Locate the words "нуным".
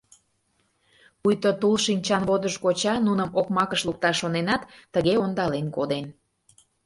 3.07-3.29